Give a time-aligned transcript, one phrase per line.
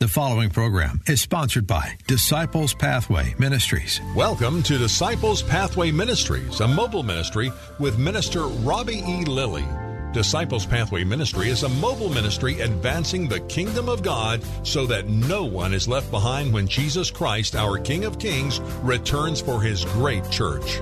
[0.00, 4.00] The following program is sponsored by Disciples Pathway Ministries.
[4.16, 9.26] Welcome to Disciples Pathway Ministries, a mobile ministry with Minister Robbie E.
[9.26, 9.66] Lilly.
[10.14, 15.44] Disciples Pathway Ministry is a mobile ministry advancing the kingdom of God so that no
[15.44, 20.24] one is left behind when Jesus Christ, our King of Kings, returns for his great
[20.30, 20.80] church.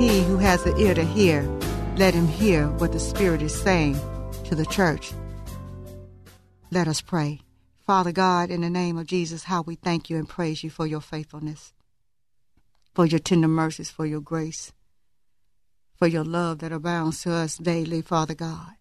[0.00, 1.42] He who has an ear to hear,
[1.98, 3.96] let him hear what the Spirit is saying
[4.42, 5.12] to the church.
[6.72, 7.45] Let us pray.
[7.86, 10.88] Father God, in the name of Jesus, how we thank you and praise you for
[10.88, 11.72] your faithfulness,
[12.92, 14.72] for your tender mercies, for your grace,
[15.94, 18.72] for your love that abounds to us daily, Father God.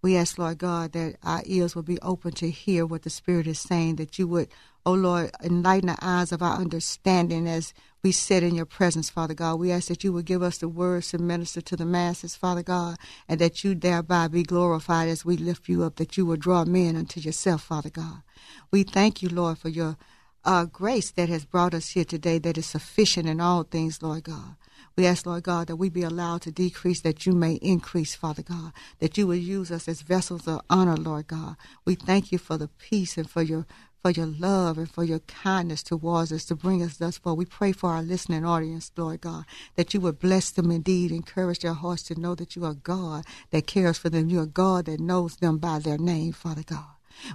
[0.00, 3.46] We ask, Lord God, that our ears will be open to hear what the Spirit
[3.46, 4.48] is saying, that you would,
[4.86, 7.74] oh Lord, enlighten the eyes of our understanding as
[8.06, 9.58] we sit in your presence, Father God.
[9.58, 12.62] We ask that you would give us the words to minister to the masses, Father
[12.62, 16.36] God, and that you thereby be glorified as we lift you up, that you will
[16.36, 18.22] draw men unto yourself, Father God.
[18.70, 19.96] We thank you, Lord, for your
[20.44, 24.22] uh, grace that has brought us here today, that is sufficient in all things, Lord
[24.22, 24.54] God.
[24.96, 28.42] We ask, Lord God, that we be allowed to decrease, that you may increase, Father
[28.42, 31.56] God, that you will use us as vessels of honor, Lord God.
[31.84, 33.66] We thank you for the peace and for your
[34.06, 37.34] for your love and for your kindness towards us to bring us thus far.
[37.34, 41.58] We pray for our listening audience, Lord God, that you would bless them indeed, encourage
[41.58, 44.28] their hearts to know that you are God that cares for them.
[44.28, 46.84] You are God that knows them by their name, Father God.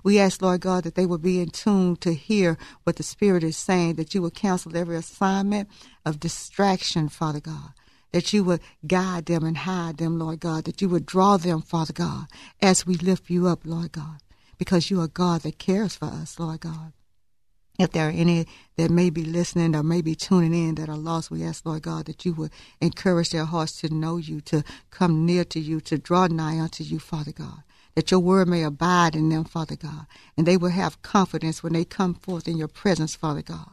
[0.01, 3.43] We ask, Lord God, that they will be in tune to hear what the Spirit
[3.43, 5.67] is saying, that you will cancel every assignment
[6.05, 7.71] of distraction, Father God.
[8.13, 10.63] That you would guide them and hide them, Lord God.
[10.63, 12.27] That you would draw them, Father God,
[12.61, 14.21] as we lift you up, Lord God
[14.61, 16.93] because you are God that cares for us, Lord God.
[17.79, 18.45] If there are any
[18.77, 21.81] that may be listening or may be tuning in that are lost, we ask, Lord
[21.81, 25.81] God, that you would encourage their hearts to know you, to come near to you,
[25.81, 27.63] to draw nigh unto you, Father God.
[27.95, 30.05] That your word may abide in them, Father God,
[30.37, 33.71] and they will have confidence when they come forth in your presence, Father God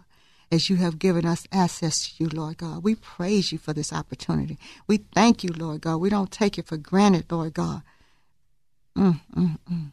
[0.50, 2.82] as you have given us access to you, Lord God.
[2.82, 4.58] We praise you for this opportunity.
[4.86, 5.98] We thank you, Lord God.
[5.98, 7.82] We don't take it for granted, Lord God.
[8.96, 9.92] Mm, mm, mm.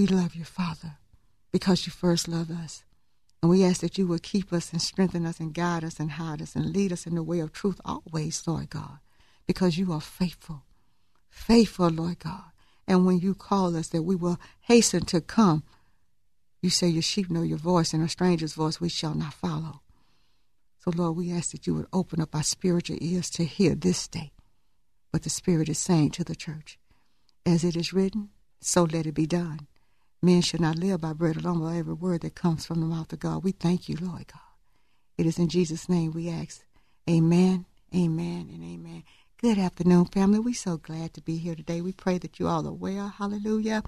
[0.00, 0.96] We love you, Father,
[1.52, 2.84] because you first loved us.
[3.42, 6.12] And we ask that you will keep us and strengthen us and guide us and
[6.12, 9.00] hide us and lead us in the way of truth always, Lord God,
[9.46, 10.62] because you are faithful.
[11.28, 12.44] Faithful, Lord God.
[12.88, 15.64] And when you call us, that we will hasten to come.
[16.62, 19.82] You say your sheep know your voice, and a stranger's voice we shall not follow.
[20.78, 24.08] So, Lord, we ask that you would open up our spiritual ears to hear this
[24.08, 24.32] day
[25.10, 26.78] what the Spirit is saying to the church.
[27.44, 28.30] As it is written,
[28.62, 29.66] so let it be done.
[30.22, 33.10] Men shall not live by bread alone, but every word that comes from the mouth
[33.10, 33.42] of God.
[33.42, 34.42] We thank you, Lord God.
[35.16, 36.62] It is in Jesus' name we ask.
[37.08, 37.64] Amen,
[37.94, 39.04] amen, and amen.
[39.40, 40.38] Good afternoon, family.
[40.38, 41.80] We're so glad to be here today.
[41.80, 43.08] We pray that you all are well.
[43.08, 43.82] Hallelujah.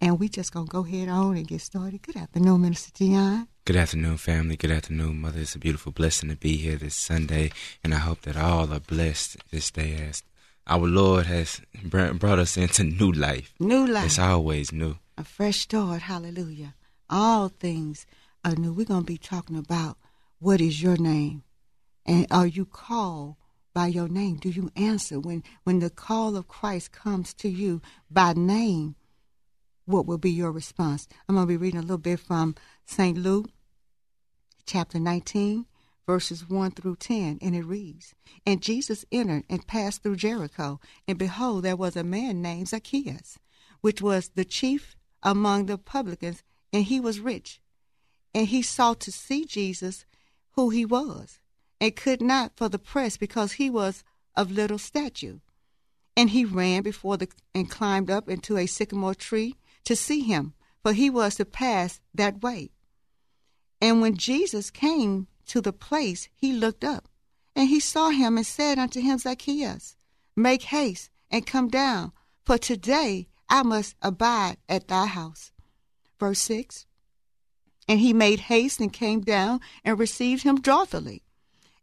[0.00, 2.02] And we just going to go ahead on and get started.
[2.02, 3.46] Good afternoon, Minister Deion.
[3.64, 4.56] Good afternoon, family.
[4.56, 5.38] Good afternoon, Mother.
[5.38, 7.52] It's a beautiful blessing to be here this Sunday,
[7.84, 10.24] and I hope that all are blessed this day as
[10.66, 13.54] our Lord has brought us into new life.
[13.60, 14.06] New life.
[14.06, 16.02] It's always new a fresh start.
[16.02, 16.74] Hallelujah.
[17.08, 18.06] All things
[18.44, 18.72] are new.
[18.72, 19.96] We're going to be talking about
[20.38, 21.42] what is your name?
[22.04, 23.36] And are you called
[23.72, 24.36] by your name?
[24.36, 28.96] Do you answer when, when the call of Christ comes to you by name?
[29.86, 31.08] What will be your response?
[31.28, 33.16] I'm going to be reading a little bit from St.
[33.16, 33.50] Luke,
[34.66, 35.66] chapter 19,
[36.06, 41.18] verses 1 through 10, and it reads And Jesus entered and passed through Jericho, and
[41.18, 43.38] behold, there was a man named Zacchaeus,
[43.80, 47.60] which was the chief among the publicans, and he was rich.
[48.32, 50.06] And he sought to see Jesus,
[50.52, 51.40] who he was,
[51.80, 54.04] and could not for the press, because he was
[54.36, 55.40] of little stature.
[56.16, 60.54] And he ran before the and climbed up into a sycamore tree to see him,
[60.82, 62.70] for he was to pass that way.
[63.80, 67.08] And when Jesus came to the place, he looked up,
[67.56, 69.96] and he saw him and said unto him, Zacchaeus,
[70.36, 72.12] make haste and come down,
[72.44, 75.52] for today I must abide at thy house.
[76.18, 76.86] Verse 6
[77.88, 81.22] And he made haste and came down and received him joyfully.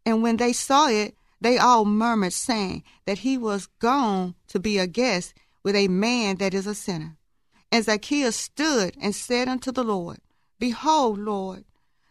[0.05, 4.77] And when they saw it, they all murmured, saying that he was gone to be
[4.77, 7.17] a guest with a man that is a sinner.
[7.71, 10.19] And Zacchaeus stood and said unto the Lord,
[10.59, 11.65] Behold, Lord,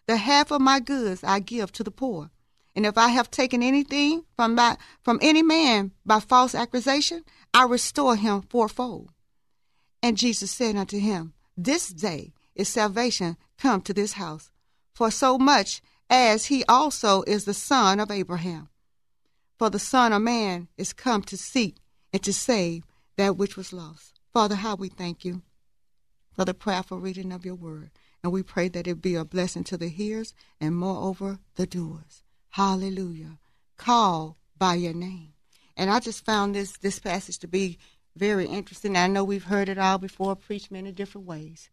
[0.06, 2.30] the half of my goods I give to the poor.
[2.74, 7.64] And if I have taken anything from my, from any man by false accusation, I
[7.64, 9.12] restore him fourfold.
[10.02, 14.50] And Jesus said unto him, This day is salvation come to this house,
[14.92, 18.68] for so much as he also is the son of Abraham.
[19.58, 21.76] For the Son of Man is come to seek
[22.12, 22.82] and to save
[23.16, 24.18] that which was lost.
[24.32, 25.42] Father, how we thank you
[26.32, 27.92] for the prayerful reading of your word.
[28.24, 32.22] And we pray that it be a blessing to the hearers and moreover the doers.
[32.50, 33.38] Hallelujah.
[33.76, 35.34] Call by your name.
[35.76, 37.78] And I just found this this passage to be
[38.16, 38.96] very interesting.
[38.96, 41.70] I know we've heard it all before, preached many different ways.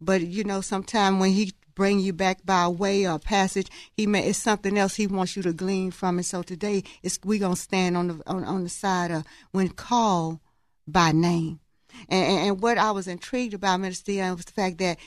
[0.00, 4.26] But you know, sometimes when he bring you back by way or passage, he may
[4.26, 6.18] it's something else he wants you to glean from.
[6.18, 9.68] And so today it's we gonna stand on the on, on the side of when
[9.68, 10.40] called
[10.86, 11.60] by name.
[12.08, 14.98] And, and, what I was intrigued about, Minister Deion, was the fact that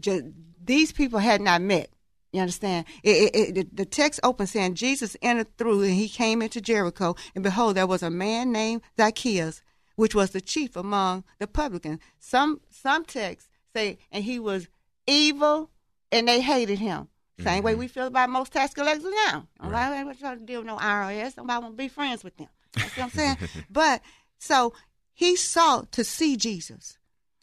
[0.00, 0.24] just,
[0.64, 1.90] these people had not met.
[2.32, 2.86] You understand?
[3.02, 7.16] It, it, it, the text opens saying Jesus entered through and he came into Jericho,
[7.34, 9.62] and behold, there was a man named Zacchaeus,
[9.98, 11.98] which was the chief among the publicans.
[12.20, 14.68] Some some texts say, and he was
[15.08, 15.70] evil,
[16.12, 17.08] and they hated him.
[17.40, 17.64] Same mm-hmm.
[17.64, 19.48] way we feel about most tax collectors now.
[19.60, 19.90] Right.
[19.90, 21.36] Nobody want to deal with no IRS.
[21.36, 22.46] Nobody want to be friends with them.
[22.74, 23.36] That's what I'm saying.
[23.70, 24.00] but
[24.38, 24.72] so
[25.14, 26.96] he sought to see Jesus.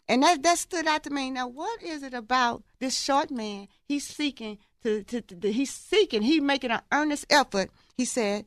[0.08, 1.30] And that, that stood out to me.
[1.30, 3.68] Now, what is it about this short man?
[3.84, 8.46] He's seeking to, to, to, he's seeking, he's making an earnest effort, he said,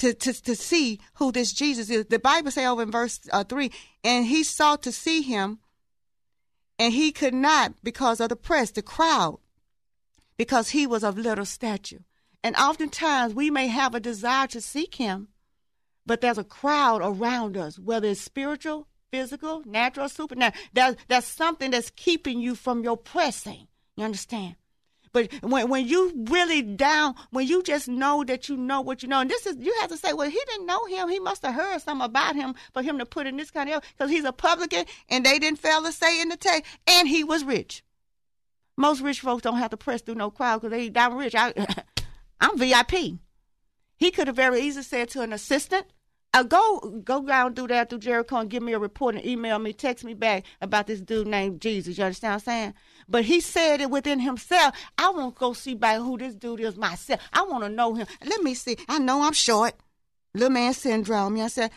[0.00, 2.06] to, to, to see who this Jesus is.
[2.06, 3.70] The Bible say over in verse uh, 3,
[4.02, 5.58] and he sought to see him,
[6.78, 9.38] and he could not because of the press, the crowd,
[10.36, 12.00] because he was of little stature.
[12.42, 15.28] And oftentimes we may have a desire to seek him,
[16.06, 20.64] but there's a crowd around us, whether it's spiritual, physical, natural, supernatural.
[20.72, 23.68] There's, there's something that's keeping you from your pressing.
[23.96, 24.56] You understand?
[25.12, 29.08] But when when you really down, when you just know that you know what you
[29.08, 31.08] know, and this is you have to say, well, he didn't know him.
[31.08, 33.82] He must have heard something about him for him to put in this kind of
[33.96, 37.24] because he's a publican, and they didn't fail to say in the text, and he
[37.24, 37.82] was rich.
[38.76, 41.34] Most rich folks don't have to press through no crowd because they down rich.
[41.34, 41.52] I,
[42.40, 43.18] I'm VIP.
[43.96, 45.86] He could have very easily said to an assistant,
[46.32, 49.58] uh, go go down through there through Jericho and give me a report and email
[49.58, 51.98] me, text me back about this dude named Jesus.
[51.98, 52.74] You understand what I'm saying?
[53.08, 54.74] But he said it within himself.
[54.96, 57.20] I want to go see by who this dude is myself.
[57.32, 58.06] I want to know him.
[58.24, 58.76] Let me see.
[58.88, 59.74] I know I'm short.
[60.34, 61.32] Little man syndrome.
[61.32, 61.70] You know what I'm saying?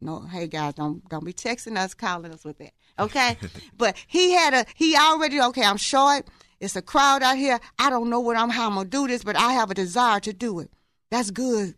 [0.00, 2.72] No, hey guys, don't don't be texting us, calling us with that.
[2.98, 3.36] Okay?
[3.76, 6.26] but he had a he already okay, I'm short.
[6.58, 7.60] It's a crowd out here.
[7.78, 10.18] I don't know what I'm how I'm gonna do this, but I have a desire
[10.20, 10.72] to do it.
[11.10, 11.74] That's good.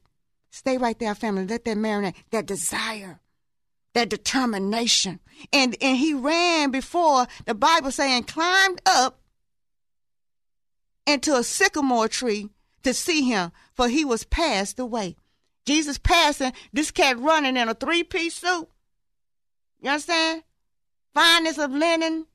[0.54, 1.44] Stay right there, family.
[1.48, 3.18] Let that marinate, that desire,
[3.92, 5.18] that determination.
[5.52, 9.18] And and he ran before the Bible saying climbed up
[11.08, 12.50] into a sycamore tree
[12.84, 15.16] to see him, for he was passed away.
[15.66, 18.68] Jesus passing, this cat running in a three-piece suit.
[19.80, 20.44] You understand?
[21.14, 22.26] Fineness of linen,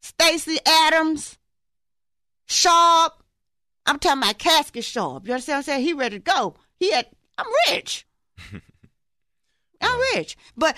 [0.00, 1.38] Stacy Adams,
[2.46, 3.22] sharp.
[3.86, 5.28] I'm talking about casket sharp.
[5.28, 5.84] You understand what I'm saying?
[5.84, 6.56] He ready to go.
[6.80, 7.06] He had,
[7.38, 8.06] I'm rich.
[9.80, 10.36] I'm rich.
[10.56, 10.76] But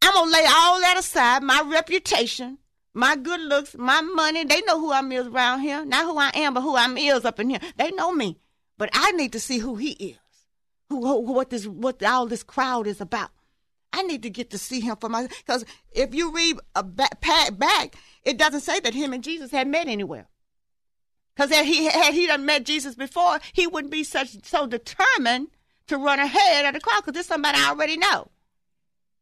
[0.00, 2.58] I'm going to lay all that aside, my reputation,
[2.94, 4.44] my good looks, my money.
[4.44, 5.84] They know who I am is around here.
[5.84, 7.60] Not who I am, but who I am is up in here.
[7.76, 8.38] They know me.
[8.78, 10.18] But I need to see who he is.
[10.88, 13.30] Who, who what this what all this crowd is about.
[13.92, 15.32] I need to get to see him for myself.
[15.44, 17.20] Because if you read a back,
[17.58, 20.28] back, it doesn't say that him and Jesus had met anywhere.
[21.34, 25.48] Because had he had he done met Jesus before, he wouldn't be such so determined
[25.86, 28.30] to run ahead of the crowd because this somebody I already know.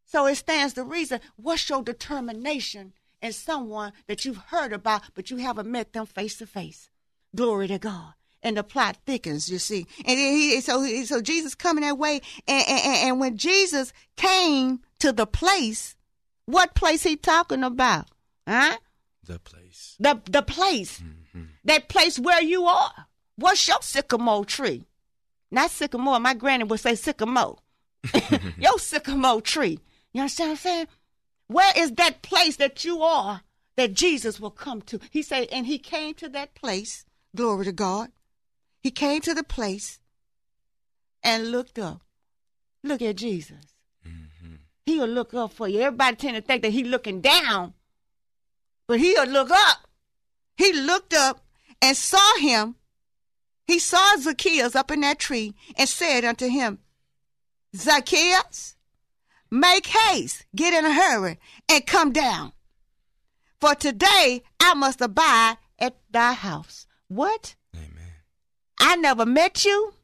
[0.05, 1.21] So it stands to reason.
[1.37, 2.93] What's your determination
[3.23, 6.91] in someone that you've heard about, but you haven't met them face to face?
[7.35, 8.13] Glory to God.
[8.43, 9.87] And the plot thickens, you see.
[10.05, 12.21] And he, so, so Jesus coming that way.
[12.47, 15.97] And, and, and when Jesus came to the place,
[16.45, 18.09] what place he talking about?
[18.47, 18.79] Huh?
[19.25, 19.97] The place.
[20.01, 21.01] The, the place.
[21.01, 21.22] Mm
[21.65, 23.07] that place where you are.
[23.37, 24.85] What's your sycamore tree?
[25.51, 26.19] Not sycamore.
[26.21, 27.59] My granny would say sycamore.
[28.59, 29.79] your sycamore tree.
[30.13, 30.87] You understand what I'm saying?
[31.47, 33.43] Where is that place that you are
[33.77, 35.01] that Jesus will come to?
[35.11, 37.05] He said, and he came to that place.
[37.35, 38.09] Glory to God.
[38.83, 40.01] He came to the place
[41.23, 42.03] and looked up.
[42.83, 43.77] Look at Jesus.
[44.07, 44.55] Mm-hmm.
[44.87, 45.81] He'll look up for you.
[45.81, 47.75] Everybody tend to think that he's looking down,
[48.89, 49.87] but he'll look up.
[50.57, 51.42] He looked up
[51.83, 52.77] and saw him.
[53.67, 56.79] He saw Zacchaeus up in that tree and said unto him,
[57.77, 58.77] Zacchaeus,
[59.51, 62.53] make haste, get in a hurry, and come down.
[63.61, 66.87] For today I must abide at thy house.
[67.09, 67.57] What?
[67.75, 68.13] Amen.
[68.79, 69.95] I never met you.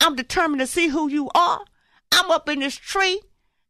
[0.00, 1.64] I'm determined to see who you are.
[2.12, 3.20] I'm up in this tree.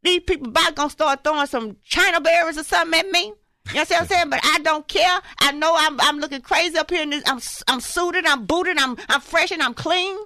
[0.02, 3.34] These people about gonna start throwing some china berries or something at me.
[3.68, 4.30] You know what I'm saying?
[4.30, 5.20] But I don't care.
[5.38, 7.24] I know I'm I'm looking crazy up here in this.
[7.26, 8.26] I'm I'm suited.
[8.26, 8.78] I'm booted.
[8.78, 10.16] I'm I'm fresh and I'm clean.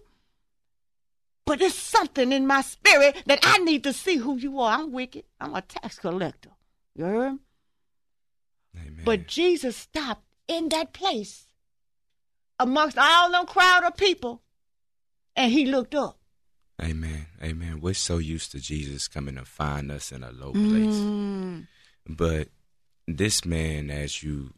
[1.47, 4.79] But there's something in my spirit that I need to see who you are.
[4.79, 5.25] I'm wicked.
[5.41, 6.51] I'm a tax collector.
[6.95, 7.39] You heard?
[8.77, 9.03] Amen.
[9.05, 11.47] But Jesus stopped in that place
[12.59, 14.43] amongst all them crowd of people,
[15.37, 16.19] and he looked up.
[16.83, 17.27] Amen.
[17.43, 17.81] Amen.
[17.81, 20.97] We're so used to Jesus coming to find us in a low place.
[20.97, 21.67] Mm.
[22.07, 22.49] But
[23.17, 24.53] this man, as you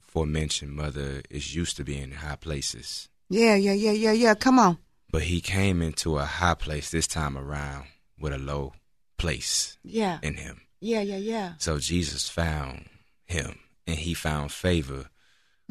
[0.00, 3.08] forementioned, mother, is used to being in high places.
[3.28, 4.34] Yeah, yeah, yeah, yeah, yeah.
[4.34, 4.78] Come on.
[5.10, 7.86] But he came into a high place this time around
[8.18, 8.74] with a low
[9.16, 10.18] place Yeah.
[10.22, 10.62] in him.
[10.80, 11.52] Yeah, yeah, yeah.
[11.58, 12.88] So Jesus found
[13.26, 15.10] him and he found favor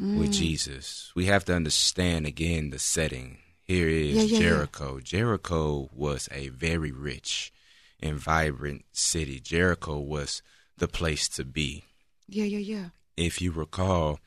[0.00, 0.16] Mm.
[0.18, 1.10] with Jesus.
[1.16, 3.38] We have to understand again the setting.
[3.62, 4.38] Here is Yeah, yeah, yeah.
[4.38, 5.00] Jericho.
[5.00, 7.52] Jericho was a very rich
[8.00, 9.40] and vibrant city.
[9.40, 10.40] Jericho was
[10.76, 11.84] the place to be.
[12.28, 12.84] Yeah, yeah, yeah.
[13.16, 14.20] If you recall,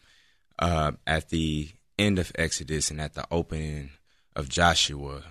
[0.59, 3.91] uh, at the end of Exodus and at the opening
[4.35, 5.23] of Joshua,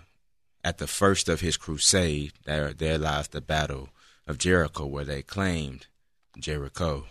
[0.63, 3.89] at the first of his crusade, there there lies the battle
[4.27, 5.87] of Jericho, where they claimed
[6.39, 7.07] Jericho.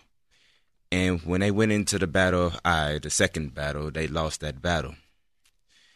[0.91, 4.61] And when they went into the battle of Ai, the second battle, they lost that
[4.61, 4.95] battle.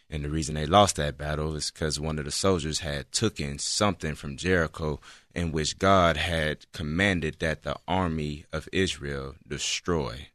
[0.09, 3.57] And the reason they lost that battle is because one of the soldiers had taken
[3.57, 4.99] something from Jericho
[5.35, 10.27] in which God had commanded that the army of Israel destroy.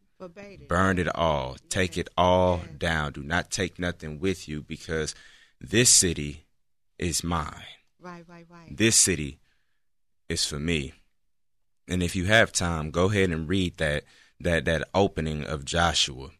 [0.69, 1.57] Burn it all.
[1.69, 3.13] Take it all down.
[3.13, 5.15] Do not take nothing with you because
[5.61, 6.45] this city
[6.99, 7.63] is mine.
[8.01, 8.77] Right, right, right.
[8.77, 9.39] This city
[10.29, 10.93] is for me.
[11.87, 14.05] And if you have time, go ahead and read that
[14.41, 16.31] that that opening of Joshua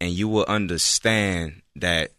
[0.00, 2.12] and you will understand that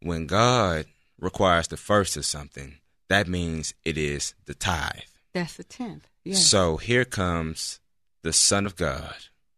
[0.00, 0.86] when God
[1.18, 2.76] requires the first of something,
[3.08, 5.00] that means it is the tithe.
[5.34, 6.06] That's the tenth.
[6.24, 6.46] Yes.
[6.46, 7.80] So here comes
[8.22, 9.16] the Son of God,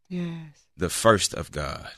[0.09, 0.66] yes.
[0.76, 1.88] the first of God,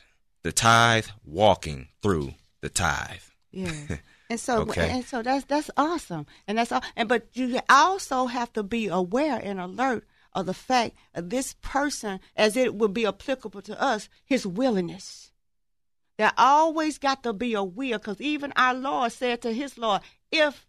[0.43, 3.21] the tithe walking through the tithe.
[3.53, 3.99] Yes.
[4.29, 4.91] And so, Okay.
[4.91, 6.83] and so that's that's awesome, and that's all.
[6.97, 11.55] And but you also have to be aware and alert of the fact of this
[11.63, 15.31] person, as it would be applicable to us, his willingness.
[16.19, 20.03] There always got to be a will, because even our Lord said to his Lord,
[20.33, 20.67] "If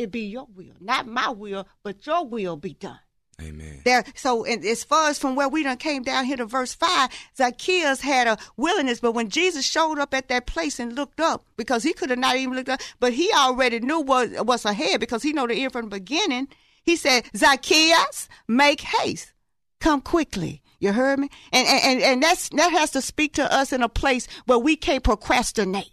[0.00, 2.98] it be your will, not my will, but your will be done."
[3.42, 3.80] Amen.
[3.84, 6.74] There, so and as far as from where we done came down here to verse
[6.74, 11.20] five, Zacchaeus had a willingness, but when Jesus showed up at that place and looked
[11.20, 14.64] up, because he could have not even looked up, but he already knew what was
[14.64, 16.48] ahead because he know the end from the beginning.
[16.82, 19.32] He said, Zacchaeus, make haste,
[19.80, 20.62] come quickly.
[20.78, 23.82] You heard me, and and and, and that's that has to speak to us in
[23.82, 25.92] a place where we can't procrastinate.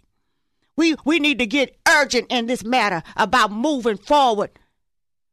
[0.78, 4.50] We we need to get urgent in this matter about moving forward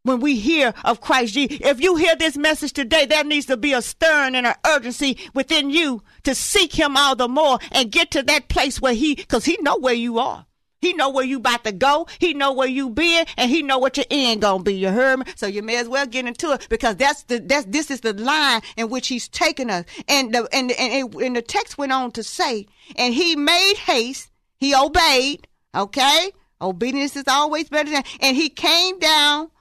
[0.01, 1.59] when we hear of Christ Jesus.
[1.61, 5.19] If you hear this message today, there needs to be a stern and an urgency
[5.35, 9.13] within you to seek him all the more and get to that place where he,
[9.13, 10.47] because he know where you are.
[10.81, 12.07] He know where you about to go.
[12.17, 14.73] He know where you been, and he know what your end gonna be.
[14.73, 15.25] You heard me?
[15.35, 18.13] So you may as well get into it because that's the that's this is the
[18.13, 19.85] line in which he's taken us.
[20.07, 23.75] And the and and, it, and the text went on to say, and he made
[23.75, 24.31] haste.
[24.57, 25.47] He obeyed.
[25.75, 26.31] Okay,
[26.62, 28.03] obedience is always better than.
[28.21, 29.51] And he came down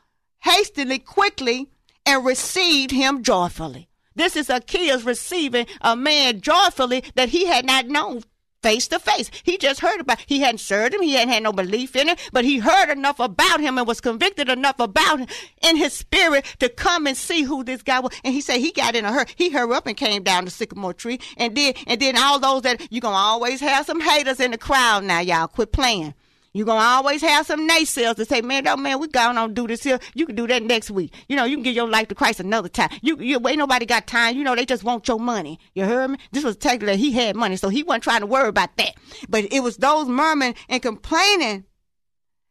[0.40, 1.70] hastily, quickly,
[2.06, 3.88] and received him joyfully.
[4.14, 8.22] This is Zacchaeus receiving a man joyfully that he had not known
[8.64, 9.30] face to face.
[9.42, 11.02] He just heard about He hadn't served him.
[11.02, 14.00] He hadn't had no belief in him, but he heard enough about him and was
[14.00, 15.28] convicted enough about him
[15.62, 18.12] in his spirit to come and see who this guy was.
[18.24, 19.26] And he said he got in a hurry.
[19.36, 22.62] He hurried up and came down the sycamore tree and then, and then all those
[22.62, 25.46] that you're to always have some haters in the crowd now, y'all.
[25.46, 26.14] Quit playing.
[26.54, 29.66] You're gonna always have some naysayers that say, "Man, that man, we going on do
[29.66, 29.98] this here.
[30.14, 31.12] You can do that next week.
[31.28, 32.90] You know, you can give your life to Christ another time.
[33.02, 34.36] You, you ain't nobody got time.
[34.36, 35.58] You know, they just want your money.
[35.74, 36.18] You heard me?
[36.30, 38.94] This was technically he had money, so he wasn't trying to worry about that.
[39.28, 41.64] But it was those murmuring and complaining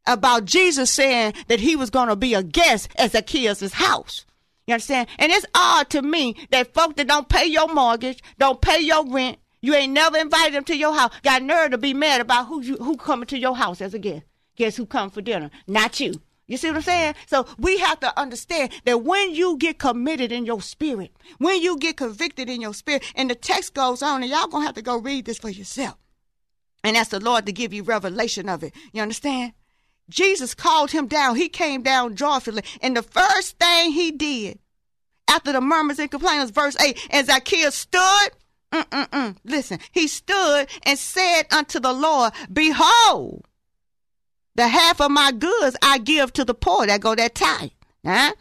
[0.05, 4.25] about Jesus saying that he was gonna be a guest at Zacchaeus' house.
[4.67, 5.07] You understand?
[5.17, 9.05] And it's odd to me that folk that don't pay your mortgage, don't pay your
[9.09, 12.47] rent, you ain't never invited them to your house, got nerve to be mad about
[12.47, 14.25] who you who coming to your house as a guest.
[14.57, 15.49] Guess who come for dinner?
[15.65, 16.21] Not you.
[16.47, 17.15] You see what I'm saying?
[17.27, 21.77] So we have to understand that when you get committed in your spirit, when you
[21.77, 24.81] get convicted in your spirit, and the text goes on, and y'all gonna have to
[24.81, 25.97] go read this for yourself.
[26.83, 28.73] And ask the Lord to give you revelation of it.
[28.91, 29.53] You understand?
[30.09, 31.37] Jesus called him down.
[31.37, 32.63] He came down joyfully.
[32.81, 34.59] And the first thing he did
[35.29, 38.31] after the murmurs and complaints, verse 8, and Zacchaeus stood
[38.73, 39.37] Mm-mm-mm.
[39.45, 43.45] Listen, he stood and said unto the Lord, Behold,
[44.55, 46.87] the half of my goods I give to the poor.
[46.87, 47.69] That go that tithe.
[48.05, 48.33] Huh?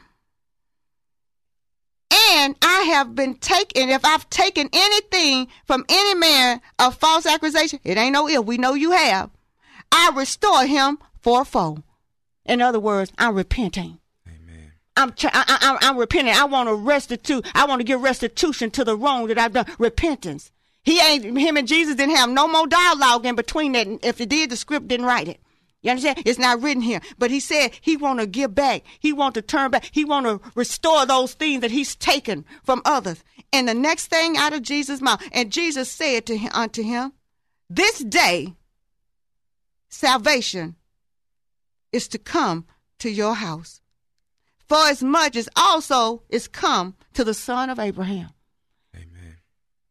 [2.35, 7.81] And I have been taken, if I've taken anything from any man of false accusation,
[7.85, 8.45] it ain't no ill.
[8.45, 9.31] We know you have.
[9.91, 11.83] I restore him fourfold.
[12.45, 13.99] In other words, I'm repenting.
[14.97, 16.35] I'm, I, I, I'm repenting.
[16.35, 17.47] I want to restitute.
[17.55, 19.67] I want to give restitution to the wrong that I've done.
[19.79, 20.51] Repentance.
[20.85, 23.87] He ain't, him and Jesus didn't have no more dialogue in between that.
[24.03, 25.41] If it did, the script didn't write it.
[25.81, 26.23] You understand?
[26.25, 27.01] It's not written here.
[27.19, 28.85] But he said he want to give back.
[29.01, 29.89] He want to turn back.
[29.91, 33.25] He want to restore those things that he's taken from others.
[33.53, 37.13] And the next thing out of Jesus' mouth, and Jesus said to him, unto him,
[37.69, 38.55] This day
[39.89, 40.77] salvation
[41.91, 42.67] is to come
[42.99, 43.82] to your house.
[44.69, 48.31] For as much as also is come to the son of Abraham.
[48.97, 49.37] Amen.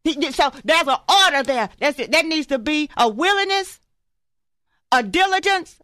[0.04, 1.68] He- So there's an order there.
[1.78, 2.10] That's it.
[2.12, 3.80] That needs to be a willingness,
[4.90, 5.78] a diligence.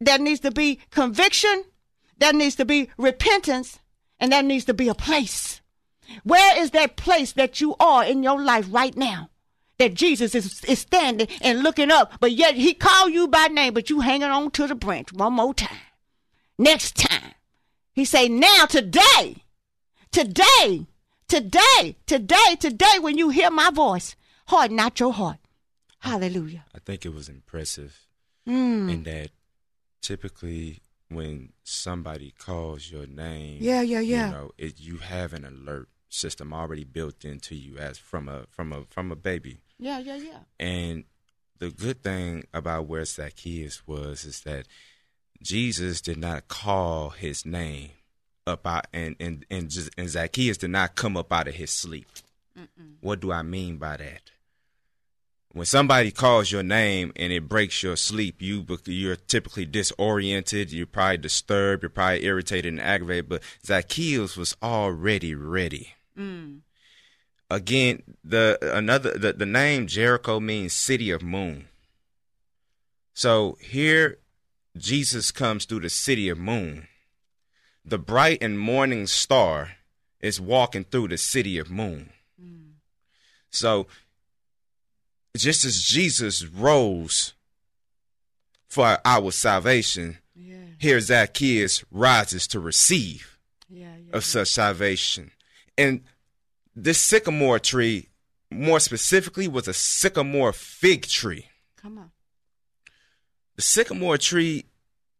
[0.00, 1.64] There needs to be conviction.
[2.18, 3.78] There needs to be repentance.
[4.18, 5.60] And there needs to be a place.
[6.22, 9.30] Where is that place that you are in your life right now?
[9.78, 13.74] That Jesus is, is standing and looking up, but yet he called you by name,
[13.74, 15.78] but you hanging on to the branch one more time.
[16.58, 17.33] Next time.
[17.94, 19.36] He say, now today,
[20.10, 20.86] today,
[21.28, 24.16] today, today, today, when you hear my voice,
[24.48, 25.38] harden not your heart.
[26.00, 26.64] Hallelujah.
[26.74, 28.00] I think it was impressive
[28.46, 28.92] Mm.
[28.92, 29.30] in that
[30.02, 34.26] typically when somebody calls your name, Yeah, yeah, yeah.
[34.26, 38.44] you know, it, you have an alert system already built into you as from a
[38.50, 39.60] from a from a baby.
[39.78, 40.38] Yeah, yeah, yeah.
[40.60, 41.04] And
[41.58, 44.66] the good thing about where Zacchaeus was is that
[45.42, 47.90] Jesus did not call his name
[48.46, 51.70] up out and and and, just, and Zacchaeus did not come up out of his
[51.70, 52.06] sleep.
[53.00, 54.30] What do I mean by that?
[55.52, 60.72] When somebody calls your name and it breaks your sleep, you you're typically disoriented.
[60.72, 61.82] You're probably disturbed.
[61.82, 63.28] You're probably irritated and aggravated.
[63.28, 65.94] But Zacchaeus was already ready.
[66.18, 66.60] Mm.
[67.50, 71.68] Again, the another the, the name Jericho means city of moon.
[73.12, 74.18] So here
[74.76, 76.88] Jesus comes through the city of moon.
[77.84, 79.72] The bright and morning star
[80.20, 82.10] is walking through the city of moon.
[82.42, 82.72] Mm.
[83.50, 83.86] So
[85.36, 87.34] just as Jesus rose
[88.68, 94.16] for our salvation, Yeah, here Zacchaeus rises to receive yeah, yeah.
[94.16, 95.30] of such salvation.
[95.76, 96.02] And
[96.74, 98.08] this sycamore tree,
[98.50, 101.46] more specifically, was a sycamore fig tree.
[101.76, 102.10] Come on.
[103.56, 104.64] The sycamore tree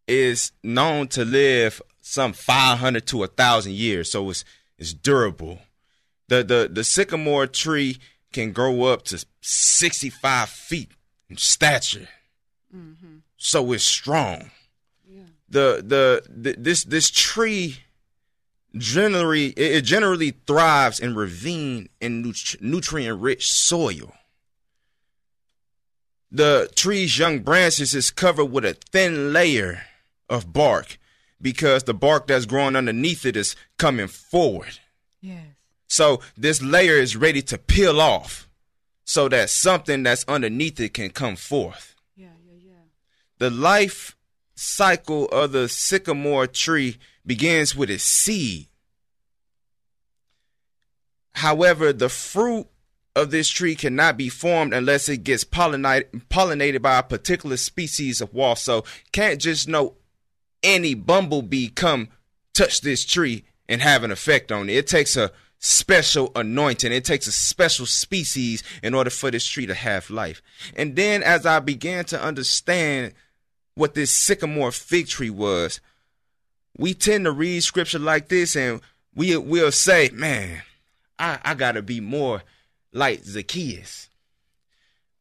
[0.07, 4.45] is known to live some 500 to 1,000 years, so it's,
[4.79, 5.61] it's durable.
[6.29, 7.99] The, the, the sycamore tree
[8.33, 10.91] can grow up to 65 feet
[11.31, 12.09] in stature,
[12.75, 13.19] mm-hmm.
[13.37, 14.51] so it's strong.
[15.49, 17.77] The, the the this this tree
[18.77, 24.13] generally it it generally thrives in ravine and nut- nutrient rich soil.
[26.35, 29.83] The tree's young branches is covered with a thin layer
[30.29, 30.99] of bark
[31.41, 34.81] because the bark that's growing underneath it is coming forward.
[35.21, 35.45] Yes.
[35.87, 38.49] So this layer is ready to peel off
[39.05, 41.95] so that something that's underneath it can come forth.
[42.17, 42.83] Yeah, yeah, yeah.
[43.39, 44.17] The life
[44.57, 48.67] cycle of the sycamore tree begins with its seed.
[51.31, 52.67] However, the fruit
[53.17, 58.21] of this tree cannot be formed unless it gets pollinated, pollinated by a particular species
[58.21, 58.65] of wasp.
[58.65, 59.95] So can't just know
[60.63, 62.09] any bumblebee come
[62.55, 64.77] touch this tree and have an effect on it.
[64.77, 66.93] It takes a special anointing.
[66.93, 70.43] It takes a special species in order for this tree to have life.
[70.77, 73.15] And then as I began to understand
[73.75, 75.81] what this sycamore fig tree was,
[76.77, 78.81] we tend to read scripture like this and
[79.15, 80.63] we will say, man,
[81.19, 82.43] I, I gotta be more
[82.95, 84.09] like Zacchaeus.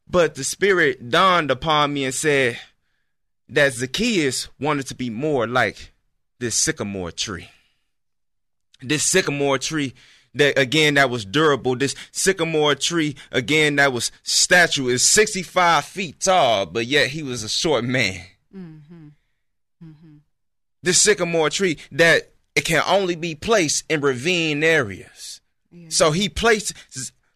[0.08, 2.58] But the spirit dawned upon me and said
[3.48, 5.92] that Zacchaeus wanted to be more like
[6.38, 7.48] this sycamore tree.
[8.80, 9.94] This sycamore tree
[10.34, 11.76] that again that was durable.
[11.76, 17.42] This sycamore tree again that was statue is 65 feet tall, but yet he was
[17.42, 18.20] a short man.
[18.54, 19.08] Mm-hmm.
[19.84, 20.16] Mm-hmm.
[20.82, 25.40] This sycamore tree that it can only be placed in ravine areas.
[25.88, 26.72] So he placed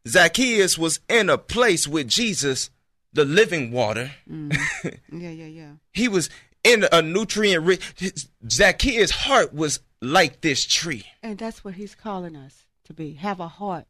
[0.08, 2.70] Zacchaeus was in a place with Jesus,
[3.12, 4.12] the living water.
[4.30, 4.56] Mm.
[5.12, 5.72] Yeah, yeah, yeah.
[5.92, 6.30] He was
[6.62, 8.26] in a nutrient rich.
[8.50, 11.06] Zacchaeus' heart was like this tree.
[11.22, 13.14] And that's what he's calling us to be.
[13.14, 13.86] Have a heart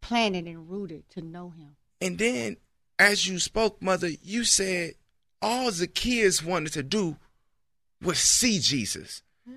[0.00, 1.76] planted and rooted to know him.
[2.00, 2.56] And then,
[2.98, 4.94] as you spoke, Mother, you said
[5.40, 7.16] all Zacchaeus wanted to do
[8.02, 9.22] was see Jesus.
[9.46, 9.54] Yeah.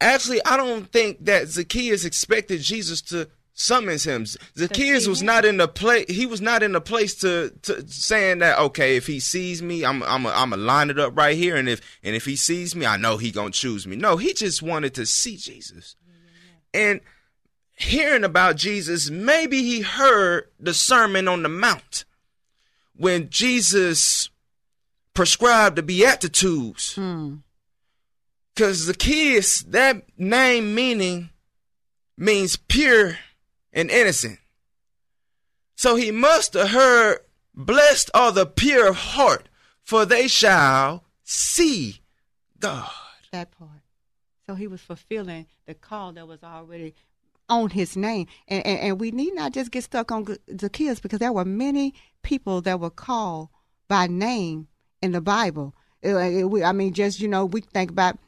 [0.00, 4.26] Actually, I don't think that Zacchaeus expected Jesus to summons him.
[4.56, 6.06] Zacchaeus was not in the place.
[6.08, 8.58] He was not in the place to, to saying that.
[8.58, 11.56] Okay, if he sees me, I'm I'm a, I'm a line it up right here,
[11.56, 13.96] and if and if he sees me, I know he gonna choose me.
[13.96, 15.96] No, he just wanted to see Jesus,
[16.74, 17.00] and
[17.76, 22.04] hearing about Jesus, maybe he heard the Sermon on the Mount
[22.96, 24.30] when Jesus
[25.12, 26.94] prescribed the Beatitudes.
[26.94, 27.36] Hmm.
[28.54, 31.30] Because Zacchaeus, that name meaning
[32.16, 33.18] means pure
[33.74, 34.38] and innocent.
[35.76, 37.18] So he must have heard,
[37.54, 39.48] Blessed are the pure of heart,
[39.82, 42.00] for they shall see
[42.58, 42.90] God.
[43.32, 43.70] That part.
[44.46, 46.94] So he was fulfilling the call that was already
[47.48, 48.26] on his name.
[48.48, 50.26] And, and, and we need not just get stuck on
[50.60, 53.48] Zacchaeus because there were many people that were called
[53.88, 54.68] by name
[55.02, 55.74] in the Bible.
[56.02, 58.18] It- we- I mean, just, you know, we think about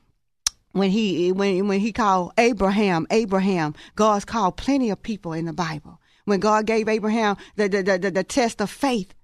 [0.77, 5.53] when he when when he called Abraham, Abraham, God's called plenty of people in the
[5.53, 6.01] Bible.
[6.27, 9.15] When God gave Abraham the the, the, the, the test of faith,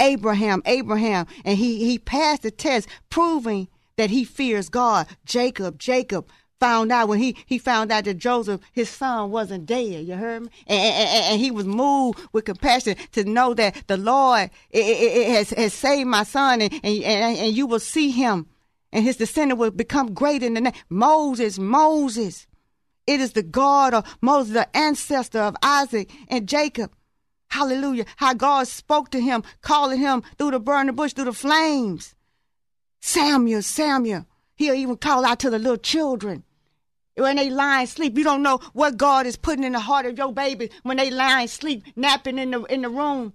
[0.00, 5.06] Abraham, Abraham, and he he passed the test, proving that he fears God.
[5.24, 6.28] Jacob, Jacob
[6.60, 10.06] found out when he he found out that Joseph, his son, wasn't dead.
[10.06, 13.96] You heard me, and, and, and- he was moved with compassion to know that the
[13.96, 14.80] Lord i- i-
[15.20, 18.46] i- has has saved my son, and and, and, and you will see him,
[18.92, 20.72] and his descendant will become great in the name.
[20.88, 22.46] Moses, Moses.
[23.06, 26.92] It is the God of Moses, the ancestor of Isaac and Jacob.
[27.48, 28.04] Hallelujah.
[28.16, 32.14] How God spoke to him, calling him through the burning bush, through the flames.
[33.00, 34.26] Samuel, Samuel.
[34.56, 36.44] He'll even call out to the little children.
[37.16, 40.06] When they lie and sleep, you don't know what God is putting in the heart
[40.06, 43.32] of your baby when they lie and sleep, napping in the in the room.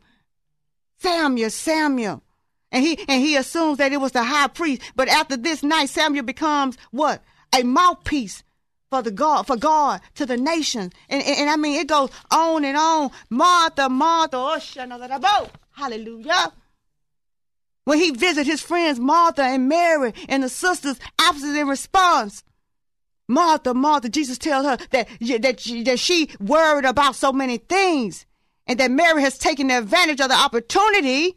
[0.99, 2.23] Samuel, Samuel.
[2.71, 4.81] And he and he assumes that it was the high priest.
[4.95, 7.23] But after this night, Samuel becomes what?
[7.57, 8.43] A mouthpiece
[8.89, 10.93] for the God, for God to the nations.
[11.09, 13.11] And, and, and I mean it goes on and on.
[13.29, 15.49] Martha, Martha, oh.
[15.71, 16.53] Hallelujah.
[17.85, 22.43] When he visited his friends Martha and Mary and the sisters, opposite in response.
[23.27, 28.25] Martha, Martha, Jesus tells her that, that, that she worried about so many things
[28.67, 31.35] and that Mary has taken advantage of the opportunity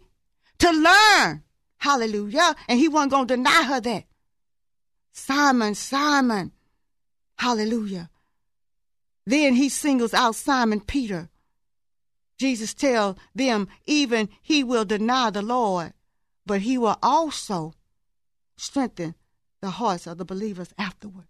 [0.58, 1.42] to learn.
[1.78, 2.54] Hallelujah.
[2.68, 4.04] And he wasn't going to deny her that.
[5.12, 6.52] Simon, Simon.
[7.36, 8.10] Hallelujah.
[9.26, 11.28] Then he singles out Simon Peter.
[12.38, 15.92] Jesus tells them, even he will deny the Lord,
[16.46, 17.74] but he will also
[18.56, 19.14] strengthen
[19.60, 21.26] the hearts of the believers afterward.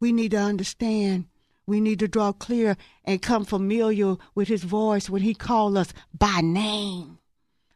[0.00, 1.26] We need to understand.
[1.66, 5.92] We need to draw clear and come familiar with his voice when he calls us
[6.12, 7.18] by name.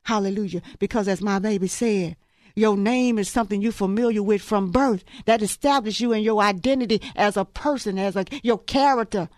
[0.09, 0.62] Hallelujah.
[0.79, 2.16] Because as my baby said,
[2.55, 7.03] your name is something you're familiar with from birth that establishes you in your identity
[7.14, 9.29] as a person, as a your character.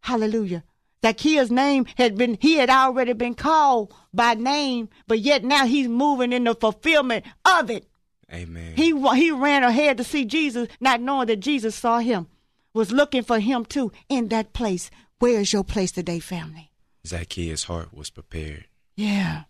[0.00, 0.64] Hallelujah.
[1.04, 5.86] Zacchaeus' name had been, he had already been called by name, but yet now he's
[5.86, 7.86] moving in the fulfillment of it.
[8.34, 8.72] Amen.
[8.74, 12.26] He he ran ahead to see Jesus, not knowing that Jesus saw him,
[12.74, 14.90] was looking for him too in that place.
[15.20, 16.72] Where is your place today, family?
[17.06, 18.64] Zacchaeus' heart was prepared.
[18.96, 19.44] Yeah.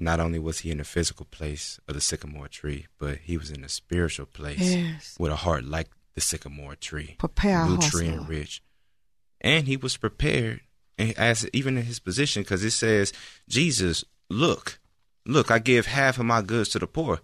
[0.00, 3.50] Not only was he in the physical place of the sycamore tree, but he was
[3.50, 5.16] in a spiritual place Yes.
[5.18, 8.62] with a heart like the sycamore tree, Prepare nutrient rich.
[9.40, 10.60] And he was prepared,
[10.96, 13.12] and as even in his position, because it says,
[13.48, 14.78] "Jesus, look,
[15.26, 17.20] look, I give half of my goods to the poor."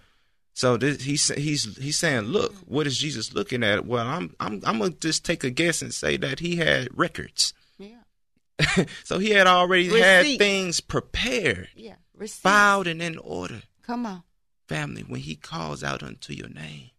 [0.53, 4.61] So this, he's he's he's saying, "Look, what is Jesus looking at?" Well, I'm I'm
[4.65, 7.53] I'm gonna just take a guess and say that he had records.
[7.79, 8.85] Yeah.
[9.05, 11.97] so he had already had things prepared, Yeah.
[12.17, 12.43] Receive.
[12.43, 13.63] filed, and in order.
[13.83, 14.23] Come on.
[14.69, 16.91] Family, when he calls out unto your name,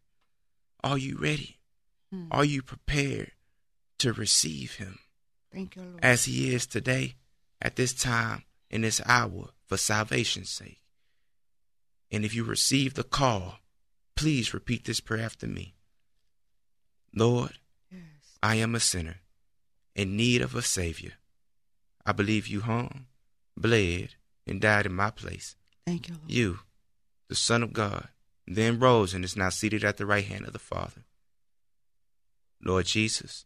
[0.83, 1.57] are you ready?
[2.11, 2.27] Hmm.
[2.31, 3.31] Are you prepared
[3.97, 4.99] to receive him
[5.51, 6.03] Thank you, Lord.
[6.03, 7.15] as he is today,
[7.61, 10.81] at this time, in this hour, for salvation's sake?
[12.11, 13.59] And if you receive the call,
[14.15, 15.73] please repeat this prayer after me.
[17.15, 17.57] Lord,
[17.91, 18.01] yes.
[18.43, 19.17] I am a sinner
[19.95, 21.13] in need of a Savior.
[22.05, 23.07] I believe you hung,
[23.57, 24.14] bled,
[24.47, 25.55] and died in my place.
[25.85, 26.31] Thank you, Lord.
[26.31, 26.59] You,
[27.27, 28.07] the Son of God,
[28.47, 31.03] then rose and is now seated at the right hand of the Father.
[32.63, 33.45] Lord Jesus,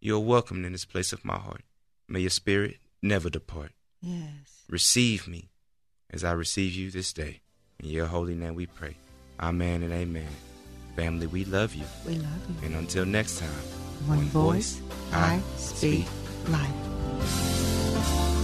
[0.00, 1.62] you are welcomed in this place of my heart.
[2.08, 3.72] May your spirit never depart.
[4.00, 4.64] Yes.
[4.68, 5.50] Receive me
[6.10, 7.40] as I receive you this day.
[7.80, 8.96] In your holy name we pray.
[9.40, 10.28] Amen and amen.
[10.96, 11.84] Family, we love you.
[12.06, 12.66] We love you.
[12.66, 13.50] And until next time,
[14.06, 14.80] One voice,
[15.12, 16.06] I speak
[16.48, 17.65] life.